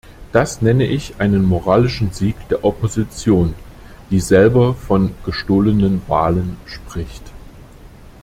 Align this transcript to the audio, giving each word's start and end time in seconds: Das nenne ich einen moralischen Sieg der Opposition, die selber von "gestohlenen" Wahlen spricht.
Das 0.31 0.63
nenne 0.63 0.87
ich 0.87 1.19
einen 1.19 1.43
moralischen 1.45 2.11
Sieg 2.11 2.33
der 2.49 2.65
Opposition, 2.65 3.53
die 4.09 4.19
selber 4.19 4.73
von 4.73 5.13
"gestohlenen" 5.25 6.01
Wahlen 6.07 6.57
spricht. 6.65 7.21